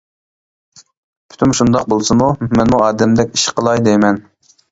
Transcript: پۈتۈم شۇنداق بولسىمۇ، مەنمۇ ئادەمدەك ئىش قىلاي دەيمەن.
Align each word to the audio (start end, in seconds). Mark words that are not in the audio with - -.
پۈتۈم 1.33 1.53
شۇنداق 1.59 1.85
بولسىمۇ، 1.93 2.29
مەنمۇ 2.47 2.79
ئادەمدەك 2.87 3.37
ئىش 3.39 3.47
قىلاي 3.59 3.85
دەيمەن. 3.89 4.21